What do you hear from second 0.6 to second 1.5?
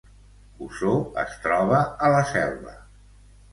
Osor es